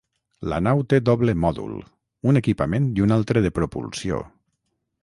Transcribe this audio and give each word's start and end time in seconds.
La 0.53 0.57
nau 0.67 0.79
té 0.93 0.99
doble 1.09 1.35
mòdul, 1.43 1.75
un 2.33 2.41
equipament 2.43 2.89
i 2.97 3.07
un 3.09 3.17
altre 3.19 3.47
de 3.49 3.57
propulsió. 3.61 4.27